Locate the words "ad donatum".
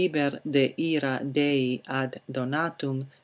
1.87-3.01